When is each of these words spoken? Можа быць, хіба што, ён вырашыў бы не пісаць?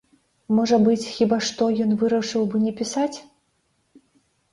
Можа 0.59 0.77
быць, 0.85 1.11
хіба 1.17 1.37
што, 1.49 1.67
ён 1.85 1.91
вырашыў 1.99 2.47
бы 2.53 2.57
не 2.65 2.73
пісаць? 2.81 3.17